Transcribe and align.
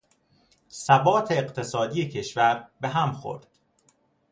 ثبات 0.71 1.31
اقتصادی 1.31 2.07
کشور 2.07 2.67
به 2.81 2.87
هم 2.89 3.11
خورد. 3.11 3.47